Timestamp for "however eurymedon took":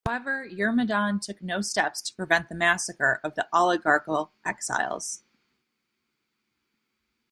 0.07-1.43